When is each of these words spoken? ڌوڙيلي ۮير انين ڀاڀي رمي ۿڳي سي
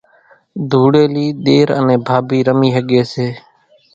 ڌوڙيلي 0.69 1.25
ۮير 1.45 1.67
انين 1.77 2.01
ڀاڀي 2.07 2.39
رمي 2.47 2.69
ۿڳي 2.75 3.01
سي 3.11 3.27